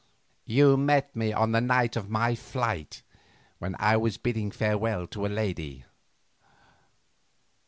[0.47, 3.03] You met me on the night of my flight
[3.59, 5.85] when I was bidding farewell to a lady."